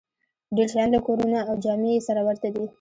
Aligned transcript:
ډېر 0.55 0.67
شیان 0.73 0.89
لکه 0.93 1.05
کورونه 1.07 1.39
او 1.49 1.55
جامې 1.63 1.91
یې 1.95 2.05
سره 2.07 2.21
ورته 2.27 2.47
دي 2.55 2.65